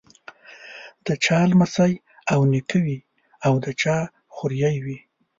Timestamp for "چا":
1.23-1.39, 3.81-3.97